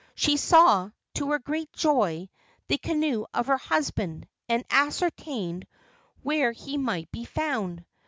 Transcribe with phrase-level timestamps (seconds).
[0.15, 2.29] She saw, to her great joy,
[2.67, 5.67] the canoe of her husband, and ascertained
[6.23, 7.85] where he might be found.